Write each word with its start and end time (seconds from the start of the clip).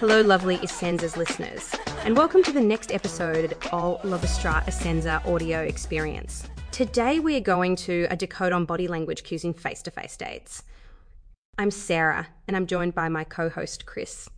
Hello, 0.00 0.20
lovely 0.20 0.58
Essenza's 0.58 1.16
listeners, 1.16 1.74
and 2.04 2.16
welcome 2.16 2.40
to 2.44 2.52
the 2.52 2.60
next 2.60 2.92
episode 2.92 3.54
of 3.72 4.04
La 4.04 4.16
Vostra 4.16 4.64
Essenza 4.68 5.20
audio 5.26 5.58
experience. 5.58 6.48
Today, 6.70 7.18
we 7.18 7.34
are 7.34 7.40
going 7.40 7.74
to 7.74 8.06
a 8.08 8.14
decode 8.14 8.52
on 8.52 8.64
body 8.64 8.86
language 8.86 9.24
cues 9.24 9.42
in 9.42 9.54
face 9.54 9.82
to 9.82 9.90
face 9.90 10.16
dates. 10.16 10.62
I'm 11.58 11.72
Sarah, 11.72 12.28
and 12.46 12.56
I'm 12.56 12.68
joined 12.68 12.94
by 12.94 13.08
my 13.08 13.24
co 13.24 13.48
host, 13.48 13.86
Chris. 13.86 14.28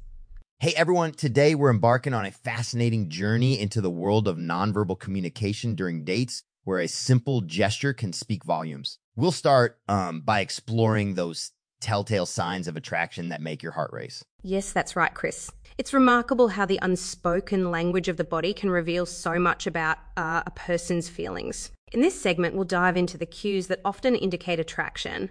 Hey 0.60 0.72
everyone, 0.78 1.12
today 1.12 1.54
we're 1.54 1.68
embarking 1.68 2.14
on 2.14 2.24
a 2.24 2.30
fascinating 2.30 3.10
journey 3.10 3.60
into 3.60 3.82
the 3.82 3.90
world 3.90 4.28
of 4.28 4.38
nonverbal 4.38 4.98
communication 4.98 5.74
during 5.74 6.04
dates 6.04 6.42
where 6.64 6.78
a 6.78 6.88
simple 6.88 7.42
gesture 7.42 7.92
can 7.92 8.14
speak 8.14 8.44
volumes. 8.44 8.98
We'll 9.14 9.30
start 9.30 9.78
um, 9.88 10.22
by 10.22 10.40
exploring 10.40 11.16
those 11.16 11.52
telltale 11.80 12.26
signs 12.26 12.68
of 12.68 12.76
attraction 12.76 13.28
that 13.28 13.40
make 13.40 13.62
your 13.62 13.72
heart 13.72 13.92
race. 13.92 14.24
Yes, 14.42 14.72
that's 14.72 14.96
right, 14.96 15.12
Chris. 15.14 15.50
It's 15.78 15.94
remarkable 15.94 16.48
how 16.48 16.66
the 16.66 16.78
unspoken 16.82 17.70
language 17.70 18.08
of 18.08 18.16
the 18.16 18.24
body 18.24 18.52
can 18.52 18.70
reveal 18.70 19.06
so 19.06 19.38
much 19.38 19.66
about 19.66 19.98
uh, 20.16 20.42
a 20.46 20.50
person's 20.50 21.08
feelings. 21.08 21.70
In 21.92 22.00
this 22.00 22.20
segment, 22.20 22.54
we'll 22.54 22.64
dive 22.64 22.96
into 22.96 23.18
the 23.18 23.26
cues 23.26 23.66
that 23.68 23.80
often 23.84 24.14
indicate 24.14 24.60
attraction, 24.60 25.30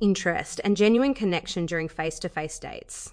interest, 0.00 0.60
and 0.64 0.76
genuine 0.76 1.14
connection 1.14 1.66
during 1.66 1.88
face 1.88 2.18
to 2.20 2.28
face 2.28 2.58
dates. 2.58 3.12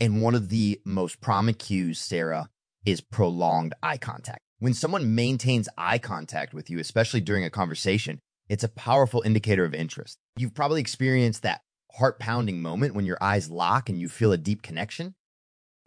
And 0.00 0.22
one 0.22 0.34
of 0.34 0.48
the 0.48 0.80
most 0.84 1.20
prominent 1.20 1.58
cues, 1.58 2.00
Sarah, 2.00 2.50
is 2.84 3.00
prolonged 3.00 3.74
eye 3.82 3.98
contact. 3.98 4.40
When 4.58 4.74
someone 4.74 5.14
maintains 5.14 5.68
eye 5.76 5.98
contact 5.98 6.54
with 6.54 6.70
you, 6.70 6.78
especially 6.78 7.20
during 7.20 7.44
a 7.44 7.50
conversation, 7.50 8.20
it's 8.48 8.64
a 8.64 8.68
powerful 8.68 9.22
indicator 9.22 9.64
of 9.64 9.74
interest. 9.74 10.18
You've 10.36 10.54
probably 10.54 10.80
experienced 10.80 11.42
that 11.42 11.60
heart 11.92 12.18
pounding 12.18 12.62
moment 12.62 12.94
when 12.94 13.04
your 13.04 13.18
eyes 13.20 13.50
lock 13.50 13.88
and 13.88 14.00
you 14.00 14.08
feel 14.08 14.32
a 14.32 14.38
deep 14.38 14.62
connection. 14.62 15.14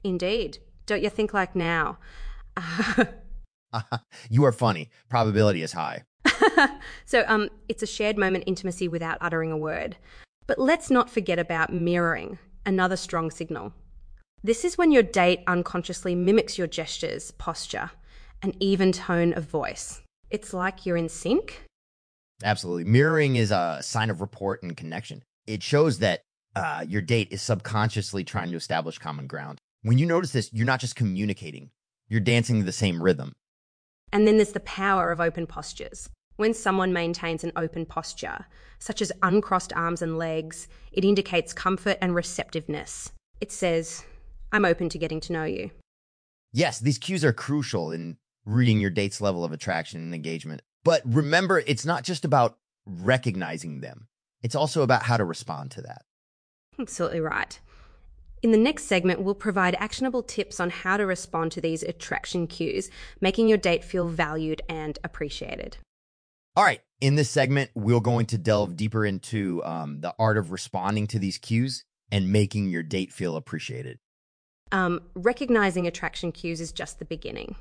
Indeed. 0.04 0.60
Don't 0.86 1.02
you 1.02 1.10
think 1.10 1.34
like 1.34 1.56
now? 1.56 1.98
you 4.30 4.46
are 4.46 4.52
funny. 4.52 4.90
Probability 5.10 5.64
is 5.64 5.74
high. 5.74 6.04
so, 7.06 7.24
um, 7.28 7.50
it's 7.68 7.84
a 7.84 7.88
shared 7.88 8.18
moment 8.18 8.44
intimacy 8.46 8.88
without 8.88 9.18
uttering 9.20 9.52
a 9.52 9.58
word. 9.58 9.98
But 10.48 10.60
let's 10.60 10.92
not 10.92 11.10
forget 11.10 11.40
about 11.40 11.74
mirroring, 11.74 12.38
another 12.66 12.98
strong 12.98 13.32
signal. 13.32 13.74
This 14.44 14.64
is 14.64 14.78
when 14.78 14.92
your 14.92 15.02
date 15.02 15.42
unconsciously 15.48 16.14
mimics 16.14 16.58
your 16.58 16.68
gestures, 16.68 17.32
posture, 17.32 17.92
and 18.44 18.56
even 18.60 18.92
tone 18.92 19.34
of 19.34 19.46
voice. 19.46 20.02
It's 20.30 20.54
like 20.54 20.86
you're 20.86 20.98
in 20.98 21.10
sync. 21.10 21.64
Absolutely. 22.44 22.84
Mirroring 22.84 23.36
is 23.36 23.52
a 23.52 23.80
sign 23.82 24.10
of 24.10 24.22
rapport 24.22 24.60
and 24.62 24.76
connection. 24.76 25.24
It 25.48 25.64
shows 25.64 26.00
that 26.00 26.22
uh, 26.56 26.86
your 26.88 27.02
date 27.02 27.30
is 27.32 27.42
subconsciously 27.42 28.24
trying 28.24 28.50
to 28.52 28.58
establish 28.58 28.98
common 28.98 29.28
ground. 29.28 29.60
When 29.84 29.98
you 29.98 30.06
notice 30.06 30.32
this, 30.32 30.50
you're 30.52 30.66
not 30.66 30.80
just 30.80 30.96
communicating, 30.96 31.70
you're 32.08 32.20
dancing 32.20 32.66
the 32.66 32.72
same 32.72 33.02
rhythm. 33.02 33.34
And 34.12 34.28
then 34.28 34.38
there's 34.38 34.54
the 34.54 34.60
power 34.62 35.12
of 35.12 35.20
open 35.20 35.48
postures. 35.48 36.10
When 36.38 36.54
someone 36.54 36.92
maintains 36.92 37.44
an 37.44 37.54
open 37.56 37.86
posture, 37.86 38.46
such 38.80 39.02
as 39.02 39.12
uncrossed 39.24 39.72
arms 39.74 40.02
and 40.02 40.18
legs, 40.18 40.68
it 40.92 41.06
indicates 41.06 41.54
comfort 41.54 41.98
and 42.02 42.14
receptiveness. 42.14 43.12
It 43.40 43.52
says, 43.52 44.04
I'm 44.52 44.66
open 44.66 44.90
to 44.90 44.98
getting 44.98 45.22
to 45.22 45.34
know 45.34 45.46
you. 45.46 45.72
Yes, 46.52 46.80
these 46.80 46.98
cues 46.98 47.24
are 47.24 47.34
crucial 47.34 47.92
in 47.92 48.18
reading 48.46 48.80
your 48.80 48.90
date's 48.90 49.22
level 49.22 49.44
of 49.44 49.52
attraction 49.52 50.02
and 50.02 50.14
engagement. 50.14 50.62
But 50.86 51.02
remember, 51.04 51.62
it's 51.66 51.86
not 51.86 52.04
just 52.04 52.24
about 52.24 52.58
recognizing 52.86 53.82
them, 53.82 54.08
it's 54.42 54.56
also 54.56 54.84
about 54.84 55.04
how 55.04 55.18
to 55.18 55.26
respond 55.26 55.72
to 55.72 55.82
that. 55.82 56.04
Absolutely 56.80 57.20
right. 57.20 57.60
In 58.44 58.52
the 58.52 58.58
next 58.58 58.84
segment, 58.84 59.22
we'll 59.22 59.34
provide 59.34 59.76
actionable 59.80 60.22
tips 60.22 60.60
on 60.60 60.70
how 60.70 60.98
to 60.98 61.06
respond 61.06 61.52
to 61.54 61.62
these 61.62 61.82
attraction 61.82 62.46
cues, 62.46 62.92
making 63.20 63.48
your 63.48 63.58
date 63.58 63.84
feel 63.84 64.08
valued 64.08 64.62
and 64.70 65.00
appreciated. 65.04 65.78
All 66.56 66.64
right. 66.64 66.82
In 67.02 67.16
this 67.16 67.30
segment, 67.30 67.72
we're 67.74 68.00
going 68.00 68.28
to 68.28 68.38
delve 68.38 68.78
deeper 68.78 69.06
into 69.06 69.64
um, 69.66 70.02
the 70.02 70.14
art 70.20 70.38
of 70.38 70.52
responding 70.52 71.08
to 71.08 71.20
these 71.20 71.40
cues 71.40 71.84
and 72.12 72.32
making 72.32 72.70
your 72.70 72.84
date 72.84 73.12
feel 73.12 73.36
appreciated. 73.36 73.98
Um, 74.72 75.02
recognizing 75.16 75.88
attraction 75.88 76.32
cues 76.32 76.62
is 76.62 76.72
just 76.72 77.00
the 77.00 77.06
beginning. 77.06 77.56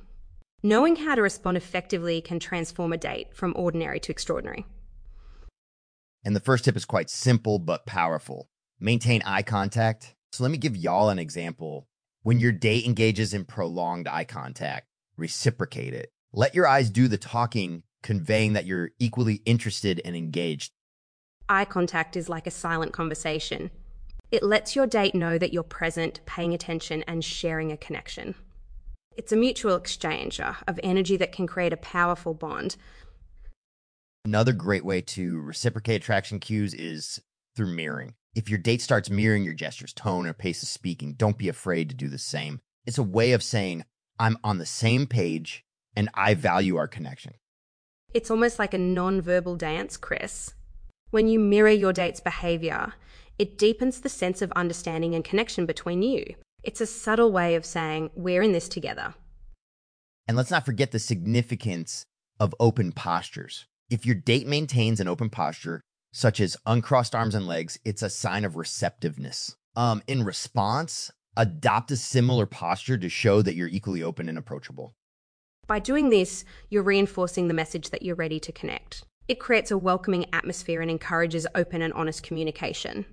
Knowing 0.66 0.96
how 0.96 1.14
to 1.14 1.20
respond 1.20 1.58
effectively 1.58 2.22
can 2.22 2.40
transform 2.40 2.90
a 2.90 2.96
date 2.96 3.26
from 3.36 3.52
ordinary 3.54 4.00
to 4.00 4.10
extraordinary. 4.10 4.64
And 6.24 6.34
the 6.34 6.40
first 6.40 6.64
tip 6.64 6.74
is 6.74 6.86
quite 6.86 7.10
simple 7.10 7.58
but 7.58 7.84
powerful 7.84 8.48
maintain 8.80 9.22
eye 9.24 9.42
contact. 9.42 10.14
So 10.32 10.42
let 10.42 10.50
me 10.50 10.58
give 10.58 10.74
y'all 10.74 11.10
an 11.10 11.18
example. 11.18 11.86
When 12.22 12.40
your 12.40 12.50
date 12.50 12.86
engages 12.86 13.34
in 13.34 13.44
prolonged 13.44 14.08
eye 14.08 14.24
contact, 14.24 14.88
reciprocate 15.16 15.92
it. 15.92 16.10
Let 16.32 16.54
your 16.54 16.66
eyes 16.66 16.90
do 16.90 17.08
the 17.08 17.18
talking, 17.18 17.82
conveying 18.02 18.54
that 18.54 18.64
you're 18.64 18.90
equally 18.98 19.42
interested 19.44 20.00
and 20.02 20.16
engaged. 20.16 20.72
Eye 21.46 21.66
contact 21.66 22.16
is 22.16 22.30
like 22.30 22.46
a 22.46 22.50
silent 22.50 22.92
conversation. 22.92 23.70
It 24.30 24.42
lets 24.42 24.74
your 24.74 24.86
date 24.86 25.14
know 25.14 25.36
that 25.36 25.52
you're 25.52 25.62
present, 25.62 26.20
paying 26.24 26.54
attention, 26.54 27.04
and 27.06 27.22
sharing 27.22 27.70
a 27.70 27.76
connection. 27.76 28.34
It's 29.16 29.32
a 29.32 29.36
mutual 29.36 29.76
exchange 29.76 30.40
of 30.40 30.80
energy 30.82 31.16
that 31.16 31.32
can 31.32 31.46
create 31.46 31.72
a 31.72 31.78
powerful 31.78 32.34
bond. 32.34 32.76
Another 34.24 34.52
great 34.52 34.84
way 34.84 35.00
to 35.02 35.40
reciprocate 35.40 36.02
attraction 36.02 36.40
cues 36.40 36.74
is 36.74 37.20
through 37.54 37.74
mirroring. 37.74 38.14
If 38.34 38.48
your 38.48 38.58
date 38.58 38.82
starts 38.82 39.10
mirroring 39.10 39.44
your 39.44 39.54
gestures, 39.54 39.92
tone, 39.92 40.26
or 40.26 40.32
pace 40.32 40.62
of 40.62 40.68
speaking, 40.68 41.14
don't 41.14 41.38
be 41.38 41.48
afraid 41.48 41.88
to 41.90 41.94
do 41.94 42.08
the 42.08 42.18
same. 42.18 42.60
It's 42.86 42.98
a 42.98 43.02
way 43.02 43.32
of 43.32 43.42
saying, 43.42 43.84
I'm 44.18 44.38
on 44.42 44.58
the 44.58 44.66
same 44.66 45.06
page 45.06 45.64
and 45.94 46.08
I 46.14 46.34
value 46.34 46.76
our 46.76 46.88
connection. 46.88 47.34
It's 48.12 48.30
almost 48.30 48.58
like 48.58 48.74
a 48.74 48.78
non-verbal 48.78 49.56
dance, 49.56 49.96
Chris. 49.96 50.54
When 51.10 51.28
you 51.28 51.38
mirror 51.38 51.70
your 51.70 51.92
date's 51.92 52.20
behavior, 52.20 52.94
it 53.38 53.58
deepens 53.58 54.00
the 54.00 54.08
sense 54.08 54.42
of 54.42 54.50
understanding 54.52 55.14
and 55.14 55.24
connection 55.24 55.66
between 55.66 56.02
you. 56.02 56.34
It's 56.64 56.80
a 56.80 56.86
subtle 56.86 57.30
way 57.30 57.56
of 57.56 57.66
saying, 57.66 58.10
we're 58.14 58.40
in 58.40 58.52
this 58.52 58.70
together. 58.70 59.14
And 60.26 60.34
let's 60.34 60.50
not 60.50 60.64
forget 60.64 60.92
the 60.92 60.98
significance 60.98 62.04
of 62.40 62.54
open 62.58 62.92
postures. 62.92 63.66
If 63.90 64.06
your 64.06 64.14
date 64.14 64.46
maintains 64.46 64.98
an 64.98 65.06
open 65.06 65.28
posture, 65.28 65.82
such 66.10 66.40
as 66.40 66.56
uncrossed 66.64 67.14
arms 67.14 67.34
and 67.34 67.46
legs, 67.46 67.78
it's 67.84 68.02
a 68.02 68.08
sign 68.08 68.46
of 68.46 68.56
receptiveness. 68.56 69.56
Um, 69.76 70.02
in 70.06 70.24
response, 70.24 71.10
adopt 71.36 71.90
a 71.90 71.96
similar 71.96 72.46
posture 72.46 72.96
to 72.96 73.08
show 73.10 73.42
that 73.42 73.54
you're 73.54 73.68
equally 73.68 74.02
open 74.02 74.30
and 74.30 74.38
approachable. 74.38 74.94
By 75.66 75.80
doing 75.80 76.08
this, 76.08 76.46
you're 76.70 76.82
reinforcing 76.82 77.48
the 77.48 77.54
message 77.54 77.90
that 77.90 78.02
you're 78.02 78.16
ready 78.16 78.40
to 78.40 78.52
connect. 78.52 79.04
It 79.28 79.38
creates 79.38 79.70
a 79.70 79.78
welcoming 79.78 80.26
atmosphere 80.32 80.80
and 80.80 80.90
encourages 80.90 81.46
open 81.54 81.82
and 81.82 81.92
honest 81.92 82.22
communication. 82.22 83.04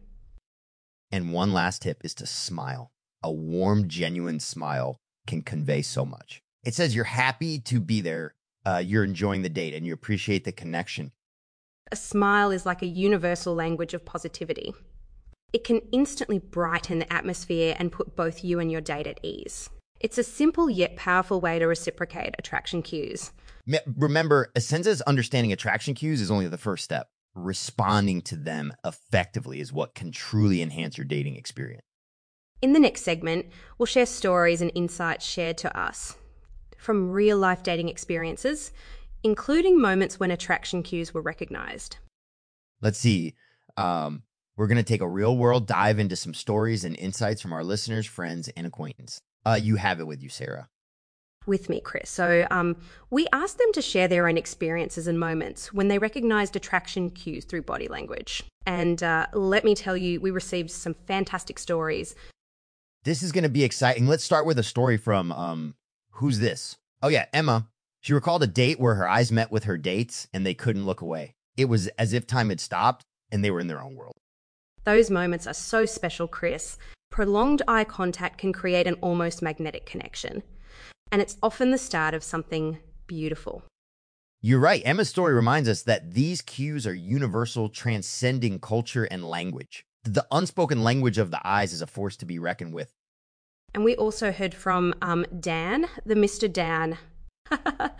And 1.11 1.33
one 1.33 1.51
last 1.51 1.81
tip 1.81 2.01
is 2.05 2.13
to 2.15 2.25
smile. 2.25 2.90
A 3.23 3.31
warm, 3.31 3.87
genuine 3.87 4.39
smile 4.39 4.97
can 5.27 5.41
convey 5.41 5.81
so 5.81 6.05
much. 6.05 6.41
It 6.63 6.73
says 6.73 6.95
you're 6.95 7.05
happy 7.05 7.59
to 7.59 7.79
be 7.79 8.01
there, 8.01 8.33
uh, 8.65 8.81
you're 8.85 9.03
enjoying 9.03 9.41
the 9.41 9.49
date, 9.49 9.73
and 9.73 9.85
you 9.85 9.93
appreciate 9.93 10.43
the 10.43 10.51
connection. 10.51 11.11
A 11.91 11.95
smile 11.95 12.51
is 12.51 12.65
like 12.65 12.81
a 12.81 12.87
universal 12.87 13.53
language 13.53 13.93
of 13.93 14.05
positivity. 14.05 14.73
It 15.53 15.63
can 15.63 15.81
instantly 15.91 16.39
brighten 16.39 16.99
the 16.99 17.11
atmosphere 17.11 17.75
and 17.77 17.91
put 17.91 18.15
both 18.15 18.43
you 18.43 18.59
and 18.59 18.71
your 18.71 18.81
date 18.81 19.07
at 19.07 19.19
ease. 19.21 19.69
It's 19.99 20.17
a 20.17 20.23
simple 20.23 20.69
yet 20.69 20.95
powerful 20.95 21.41
way 21.41 21.59
to 21.59 21.67
reciprocate 21.67 22.35
attraction 22.39 22.81
cues. 22.81 23.31
Remember, 23.85 24.51
Essenza's 24.55 25.01
understanding 25.01 25.51
attraction 25.51 25.93
cues 25.93 26.21
is 26.21 26.31
only 26.31 26.47
the 26.47 26.57
first 26.57 26.83
step 26.83 27.09
responding 27.35 28.21
to 28.21 28.35
them 28.35 28.73
effectively 28.83 29.59
is 29.59 29.71
what 29.71 29.95
can 29.95 30.11
truly 30.11 30.61
enhance 30.61 30.97
your 30.97 31.05
dating 31.05 31.35
experience. 31.35 31.85
In 32.61 32.73
the 32.73 32.79
next 32.79 33.01
segment, 33.01 33.47
we'll 33.77 33.87
share 33.87 34.05
stories 34.05 34.61
and 34.61 34.71
insights 34.75 35.25
shared 35.25 35.57
to 35.59 35.77
us 35.77 36.15
from 36.77 37.11
real 37.11 37.37
life 37.37 37.63
dating 37.63 37.89
experiences, 37.89 38.71
including 39.23 39.79
moments 39.79 40.19
when 40.19 40.31
attraction 40.31 40.83
cues 40.83 41.13
were 41.13 41.21
recognized. 41.21 41.97
Let's 42.81 42.99
see. 42.99 43.35
Um, 43.77 44.23
we're 44.57 44.67
going 44.67 44.77
to 44.77 44.83
take 44.83 45.01
a 45.01 45.07
real 45.07 45.37
world 45.37 45.65
dive 45.65 45.97
into 45.97 46.15
some 46.15 46.33
stories 46.33 46.83
and 46.83 46.97
insights 46.97 47.41
from 47.41 47.53
our 47.53 47.63
listeners, 47.63 48.05
friends, 48.05 48.49
and 48.55 48.67
acquaintance. 48.67 49.21
Uh, 49.45 49.59
you 49.61 49.77
have 49.77 49.99
it 49.99 50.07
with 50.07 50.21
you, 50.21 50.29
Sarah 50.29 50.69
with 51.45 51.69
me, 51.69 51.81
Chris. 51.81 52.09
So 52.09 52.45
um, 52.51 52.77
we 53.09 53.27
asked 53.33 53.57
them 53.57 53.71
to 53.73 53.81
share 53.81 54.07
their 54.07 54.27
own 54.27 54.37
experiences 54.37 55.07
and 55.07 55.19
moments 55.19 55.73
when 55.73 55.87
they 55.87 55.97
recognized 55.97 56.55
attraction 56.55 57.09
cues 57.09 57.45
through 57.45 57.63
body 57.63 57.87
language. 57.87 58.43
And 58.65 59.01
uh, 59.01 59.27
let 59.33 59.63
me 59.63 59.73
tell 59.73 59.97
you, 59.97 60.21
we 60.21 60.31
received 60.31 60.69
some 60.69 60.93
fantastic 61.07 61.57
stories. 61.57 62.15
This 63.03 63.23
is 63.23 63.31
going 63.31 63.43
to 63.43 63.49
be 63.49 63.63
exciting. 63.63 64.05
Let's 64.05 64.23
start 64.23 64.45
with 64.45 64.59
a 64.59 64.63
story 64.63 64.95
from 64.95 65.31
um, 65.31 65.75
who's 66.11 66.37
this? 66.37 66.77
Oh, 67.01 67.07
yeah, 67.07 67.25
Emma. 67.33 67.67
She 67.99 68.13
recalled 68.13 68.43
a 68.43 68.47
date 68.47 68.79
where 68.79 68.93
her 68.93 69.07
eyes 69.07 69.31
met 69.31 69.51
with 69.51 69.63
her 69.63 69.77
dates 69.77 70.27
and 70.31 70.45
they 70.45 70.53
couldn't 70.53 70.85
look 70.85 71.01
away. 71.01 71.33
It 71.57 71.65
was 71.65 71.87
as 71.97 72.13
if 72.13 72.27
time 72.27 72.49
had 72.49 72.59
stopped 72.59 73.05
and 73.31 73.43
they 73.43 73.49
were 73.49 73.59
in 73.59 73.65
their 73.65 73.81
own 73.81 73.95
world. 73.95 74.17
Those 74.83 75.09
moments 75.09 75.47
are 75.47 75.53
so 75.53 75.85
special, 75.85 76.27
Chris. 76.27 76.77
Prolonged 77.09 77.63
eye 77.67 77.85
contact 77.85 78.37
can 78.37 78.53
create 78.53 78.85
an 78.85 78.95
almost 79.01 79.41
magnetic 79.41 79.85
connection, 79.85 80.43
and 81.11 81.21
it's 81.21 81.37
often 81.43 81.71
the 81.71 81.77
start 81.77 82.13
of 82.13 82.23
something 82.23 82.79
beautiful. 83.05 83.63
You're 84.41 84.59
right. 84.59 84.81
Emma's 84.85 85.09
story 85.09 85.33
reminds 85.33 85.69
us 85.69 85.83
that 85.83 86.13
these 86.13 86.41
cues 86.41 86.87
are 86.87 86.93
universal, 86.93 87.69
transcending 87.69 88.59
culture 88.59 89.03
and 89.05 89.23
language. 89.23 89.85
The 90.03 90.25
unspoken 90.31 90.83
language 90.83 91.19
of 91.19 91.29
the 91.29 91.41
eyes 91.47 91.73
is 91.73 91.81
a 91.81 91.87
force 91.87 92.17
to 92.17 92.25
be 92.25 92.39
reckoned 92.39 92.73
with. 92.73 92.91
And 93.73 93.83
we 93.83 93.95
also 93.95 94.31
heard 94.31 94.53
from 94.53 94.93
um, 95.01 95.25
Dan, 95.39 95.87
the 96.05 96.15
Mr. 96.15 96.51
Dan. 96.51 96.97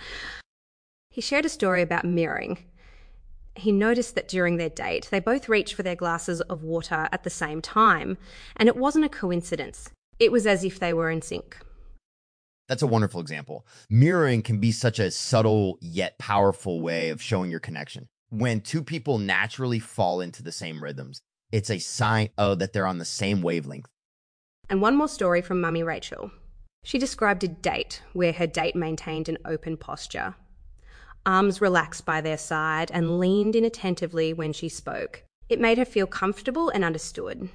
he 1.11 1.21
shared 1.21 1.45
a 1.45 1.49
story 1.49 1.81
about 1.81 2.03
mirroring. 2.03 2.57
He 3.55 3.71
noticed 3.71 4.15
that 4.15 4.27
during 4.27 4.57
their 4.57 4.69
date, 4.69 5.09
they 5.11 5.19
both 5.19 5.47
reached 5.47 5.75
for 5.75 5.83
their 5.83 5.95
glasses 5.95 6.41
of 6.41 6.63
water 6.63 7.07
at 7.11 7.23
the 7.23 7.29
same 7.29 7.61
time, 7.61 8.17
and 8.55 8.67
it 8.67 8.77
wasn't 8.77 9.05
a 9.05 9.09
coincidence. 9.09 9.91
It 10.19 10.31
was 10.31 10.47
as 10.47 10.63
if 10.63 10.79
they 10.79 10.93
were 10.93 11.11
in 11.11 11.21
sync. 11.21 11.57
That's 12.67 12.81
a 12.81 12.87
wonderful 12.87 13.21
example. 13.21 13.65
Mirroring 13.89 14.41
can 14.41 14.59
be 14.59 14.71
such 14.71 14.97
a 14.97 15.11
subtle 15.11 15.77
yet 15.81 16.17
powerful 16.17 16.81
way 16.81 17.09
of 17.09 17.21
showing 17.21 17.51
your 17.51 17.59
connection. 17.59 18.07
When 18.29 18.61
two 18.61 18.81
people 18.81 19.17
naturally 19.17 19.79
fall 19.79 20.21
into 20.21 20.41
the 20.41 20.53
same 20.53 20.81
rhythms, 20.81 21.21
it's 21.51 21.69
a 21.69 21.79
sign 21.79 22.29
oh 22.37 22.55
that 22.55 22.73
they're 22.73 22.87
on 22.87 22.97
the 22.97 23.05
same 23.05 23.41
wavelength. 23.41 23.89
And 24.69 24.81
one 24.81 24.95
more 24.95 25.07
story 25.07 25.41
from 25.41 25.61
Mummy 25.61 25.83
Rachel. 25.83 26.31
She 26.83 26.97
described 26.97 27.43
a 27.43 27.47
date 27.47 28.01
where 28.13 28.33
her 28.33 28.47
date 28.47 28.75
maintained 28.75 29.29
an 29.29 29.37
open 29.45 29.77
posture. 29.77 30.35
Arms 31.25 31.61
relaxed 31.61 32.05
by 32.05 32.21
their 32.21 32.37
side 32.37 32.89
and 32.91 33.19
leaned 33.19 33.55
in 33.55 33.65
attentively 33.65 34.33
when 34.33 34.53
she 34.53 34.69
spoke. 34.69 35.23
It 35.49 35.59
made 35.59 35.77
her 35.77 35.85
feel 35.85 36.07
comfortable 36.07 36.69
and 36.69 36.83
understood. 36.83 37.49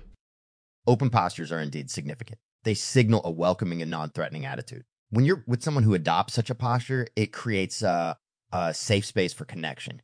Open 0.87 1.11
postures 1.11 1.51
are 1.51 1.61
indeed 1.61 1.91
significant. 1.91 2.39
They 2.63 2.75
signal 2.75 3.23
a 3.25 3.31
welcoming 3.31 3.83
and 3.83 3.91
non 3.91 4.11
threatening 4.11 4.45
attitude 4.45 4.85
when 5.11 5.25
you're 5.25 5.45
with 5.47 5.63
someone 5.63 5.85
who 5.85 5.95
adopts 5.95 6.35
such 6.35 6.51
a 6.51 6.55
posture, 6.55 7.07
it 7.17 7.33
creates 7.33 7.83
a, 7.83 8.17
a 8.53 8.75
safe 8.75 9.05
space 9.05 9.33
for 9.33 9.45
connection. 9.45 10.03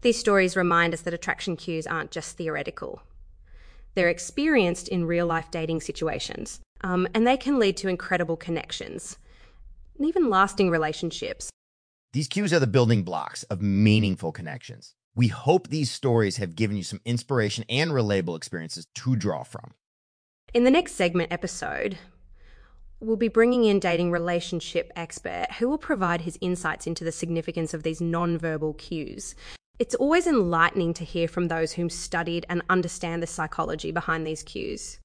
These 0.00 0.18
stories 0.18 0.56
remind 0.56 0.94
us 0.94 1.00
that 1.02 1.14
attraction 1.14 1.56
cues 1.56 1.86
aren't 1.86 2.10
just 2.10 2.36
theoretical. 2.36 3.02
They're 3.94 4.08
experienced 4.08 4.88
in 4.88 5.06
real 5.06 5.26
life 5.26 5.50
dating 5.50 5.80
situations, 5.80 6.60
um, 6.82 7.08
and 7.14 7.26
they 7.26 7.36
can 7.36 7.58
lead 7.58 7.76
to 7.78 7.88
incredible 7.88 8.36
connections 8.36 9.18
and 9.96 10.06
even 10.06 10.30
lasting 10.30 10.70
relationships. 10.70 11.50
These 12.12 12.28
cues 12.28 12.52
are 12.52 12.60
the 12.60 12.66
building 12.66 13.02
blocks 13.02 13.42
of 13.44 13.60
meaningful 13.60 14.32
connections. 14.32 14.94
We 15.14 15.28
hope 15.28 15.68
these 15.68 15.90
stories 15.90 16.36
have 16.36 16.54
given 16.54 16.76
you 16.76 16.84
some 16.84 17.00
inspiration 17.04 17.64
and 17.68 17.90
relatable 17.90 18.36
experiences 18.36 18.86
to 18.94 19.16
draw 19.16 19.42
from. 19.42 19.74
In 20.54 20.64
the 20.64 20.70
next 20.70 20.92
segment 20.92 21.32
episode, 21.32 21.98
We'll 23.00 23.16
be 23.16 23.28
bringing 23.28 23.64
in 23.64 23.78
dating 23.78 24.10
relationship 24.10 24.90
expert 24.96 25.46
who 25.58 25.68
will 25.68 25.78
provide 25.78 26.22
his 26.22 26.36
insights 26.40 26.84
into 26.84 27.04
the 27.04 27.12
significance 27.12 27.72
of 27.72 27.84
these 27.84 28.00
non-verbal 28.00 28.74
cues. 28.74 29.36
It's 29.78 29.94
always 29.94 30.26
enlightening 30.26 30.92
to 30.94 31.04
hear 31.04 31.28
from 31.28 31.46
those 31.46 31.72
whom 31.72 31.88
studied 31.88 32.44
and 32.48 32.62
understand 32.68 33.22
the 33.22 33.28
psychology 33.28 33.92
behind 33.92 34.26
these 34.26 34.42
cues. 34.42 34.98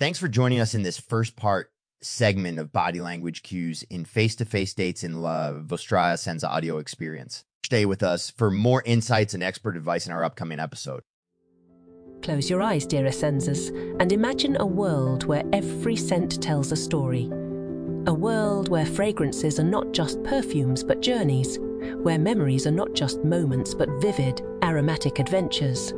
Thanks 0.00 0.18
for 0.18 0.26
joining 0.26 0.58
us 0.58 0.74
in 0.74 0.82
this 0.82 0.98
first 0.98 1.36
part 1.36 1.70
segment 2.02 2.58
of 2.58 2.72
body 2.72 3.00
language 3.00 3.44
cues 3.44 3.84
in 3.84 4.04
face-to-face 4.04 4.74
dates 4.74 5.04
in 5.04 5.22
La 5.22 5.52
Vostra 5.52 6.14
Essenza 6.14 6.48
audio 6.48 6.78
experience. 6.78 7.44
Stay 7.64 7.86
with 7.86 8.02
us 8.02 8.28
for 8.28 8.50
more 8.50 8.82
insights 8.84 9.34
and 9.34 9.42
expert 9.42 9.76
advice 9.76 10.04
in 10.04 10.12
our 10.12 10.24
upcoming 10.24 10.58
episode. 10.58 11.02
Close 12.22 12.50
your 12.50 12.60
eyes, 12.60 12.84
dear 12.84 13.04
Essenzas, 13.04 13.68
and 14.00 14.10
imagine 14.10 14.56
a 14.58 14.66
world 14.66 15.26
where 15.26 15.44
every 15.52 15.94
scent 15.94 16.42
tells 16.42 16.72
a 16.72 16.76
story. 16.76 17.26
A 18.08 18.12
world 18.12 18.68
where 18.68 18.84
fragrances 18.84 19.60
are 19.60 19.64
not 19.64 19.92
just 19.92 20.20
perfumes 20.24 20.82
but 20.82 21.00
journeys, 21.00 21.60
where 22.02 22.18
memories 22.18 22.66
are 22.66 22.70
not 22.72 22.92
just 22.94 23.24
moments 23.24 23.74
but 23.74 23.88
vivid, 24.00 24.42
aromatic 24.62 25.18
adventures. 25.18 25.92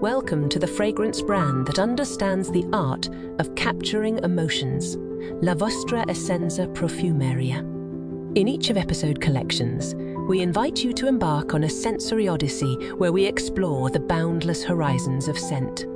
Welcome 0.00 0.48
to 0.50 0.58
the 0.58 0.66
fragrance 0.66 1.20
brand 1.20 1.66
that 1.66 1.78
understands 1.78 2.50
the 2.50 2.64
art 2.72 3.08
of 3.40 3.54
capturing 3.56 4.18
emotions, 4.18 4.96
La 5.42 5.54
Vostra 5.54 6.06
Essenza 6.08 6.72
Profumeria. 6.72 7.58
In 8.36 8.46
each 8.46 8.70
of 8.70 8.76
episode 8.76 9.20
collections, 9.20 9.94
we 10.28 10.40
invite 10.40 10.84
you 10.84 10.92
to 10.92 11.08
embark 11.08 11.54
on 11.54 11.64
a 11.64 11.70
sensory 11.70 12.28
odyssey 12.28 12.74
where 12.98 13.12
we 13.12 13.24
explore 13.24 13.90
the 13.90 13.98
boundless 13.98 14.62
horizons 14.62 15.26
of 15.26 15.38
scent. 15.38 15.86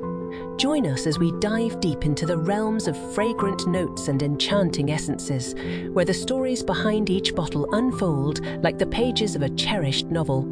Join 0.62 0.87
us 0.87 1.09
as 1.09 1.19
we 1.19 1.32
dive 1.41 1.81
deep 1.81 2.06
into 2.06 2.25
the 2.25 2.38
realms 2.38 2.87
of 2.87 3.14
fragrant 3.14 3.67
notes 3.67 4.06
and 4.06 4.23
enchanting 4.23 4.93
essences, 4.93 5.56
where 5.91 6.05
the 6.05 6.14
stories 6.14 6.62
behind 6.62 7.11
each 7.11 7.35
bottle 7.35 7.67
unfold 7.75 8.47
like 8.62 8.79
the 8.79 8.87
pages 8.87 9.35
of 9.35 9.43
a 9.43 9.49
cherished 9.49 10.06
novel. 10.06 10.43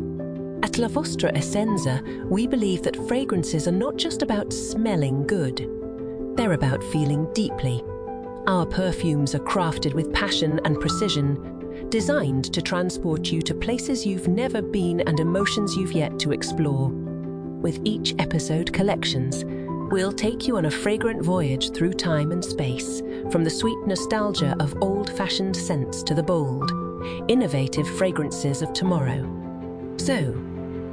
At 0.65 0.79
La 0.79 0.89
Vostra 0.89 1.33
Essenza, 1.37 2.03
we 2.29 2.49
believe 2.49 2.83
that 2.83 3.07
fragrances 3.07 3.69
are 3.69 3.83
not 3.87 3.99
just 3.99 4.23
about 4.23 4.53
smelling 4.53 5.29
good, 5.29 5.59
they're 6.35 6.55
about 6.55 6.83
feeling 6.83 7.33
deeply. 7.33 7.81
Our 8.49 8.67
perfumes 8.67 9.37
are 9.37 9.47
crafted 9.47 9.95
with 9.95 10.13
passion 10.13 10.59
and 10.65 10.81
precision, 10.81 11.87
designed 11.89 12.53
to 12.53 12.61
transport 12.61 13.31
you 13.31 13.41
to 13.43 13.55
places 13.55 14.05
you've 14.05 14.27
never 14.27 14.61
been 14.61 15.03
and 15.03 15.21
emotions 15.21 15.77
you've 15.77 15.93
yet 15.93 16.19
to 16.19 16.33
explore. 16.33 16.89
With 16.89 17.81
each 17.85 18.17
episode 18.19 18.73
collections, 18.73 19.45
we'll 19.91 20.13
take 20.13 20.47
you 20.47 20.57
on 20.57 20.67
a 20.67 20.71
fragrant 20.71 21.23
voyage 21.23 21.73
through 21.73 21.93
time 21.93 22.31
and 22.31 22.45
space, 22.45 23.01
from 23.31 23.43
the 23.43 23.51
sweet 23.51 23.79
nostalgia 23.87 24.57
of 24.61 24.75
old 24.81 25.11
fashioned 25.17 25.57
scents 25.57 26.03
to 26.05 26.15
the 26.15 26.23
bold, 26.23 26.71
innovative 27.29 27.89
fragrances 27.99 28.63
of 28.63 28.73
tomorrow. 28.73 29.23
So, 29.97 30.33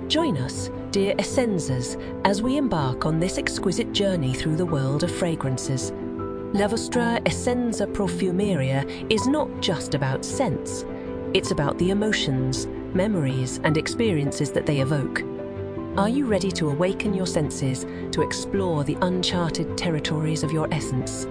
join 0.07 0.37
us, 0.37 0.71
dear 0.89 1.13
Essenzas, 1.15 2.01
as 2.25 2.41
we 2.41 2.57
embark 2.57 3.05
on 3.05 3.19
this 3.19 3.37
exquisite 3.37 3.93
journey 3.93 4.33
through 4.33 4.55
the 4.55 4.65
world 4.65 5.03
of 5.03 5.11
fragrances 5.11 5.91
La 6.53 6.65
Vostra 6.65 7.21
Essenza 7.25 7.85
Profumeria 7.85 8.83
is 9.11 9.27
not 9.27 9.49
just 9.61 9.93
about 9.93 10.25
scents, 10.25 10.85
it's 11.33 11.51
about 11.51 11.77
the 11.77 11.91
emotions, 11.91 12.67
memories, 12.95 13.59
and 13.63 13.77
experiences 13.77 14.51
that 14.51 14.65
they 14.65 14.79
evoke. 14.79 15.21
Are 15.97 16.09
you 16.09 16.27
ready 16.27 16.51
to 16.51 16.69
awaken 16.69 17.15
your 17.15 17.25
senses 17.25 17.87
to 18.11 18.21
explore 18.21 18.83
the 18.83 18.99
uncharted 19.01 19.75
territories 19.75 20.43
of 20.43 20.51
your 20.51 20.71
essence? 20.71 21.25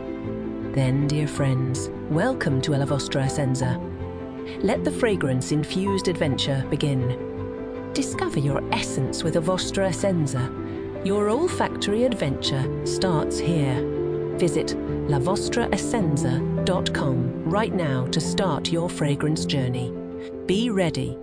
Then, 0.75 1.06
dear 1.06 1.28
friends, 1.28 1.88
welcome 2.11 2.61
to 2.62 2.73
La 2.73 2.85
Vostra 2.85 3.26
Essenza. 3.26 3.80
Let 4.64 4.82
the 4.82 4.90
fragrance 4.90 5.52
infused 5.52 6.08
adventure 6.08 6.66
begin. 6.68 7.92
Discover 7.92 8.40
your 8.40 8.61
essence 8.75 9.23
with 9.23 9.37
La 9.37 9.42
Vostra 9.42 9.90
Essenza. 9.90 10.50
Your 11.06 11.28
olfactory 11.28 12.02
adventure 12.02 12.68
starts 12.85 13.38
here. 13.38 13.80
Visit 14.37 14.75
lavostraessenza.com 15.06 17.44
right 17.44 17.73
now 17.73 18.04
to 18.06 18.20
start 18.20 18.73
your 18.73 18.90
fragrance 18.90 19.46
journey. 19.46 19.94
Be 20.46 20.70
ready 20.70 21.16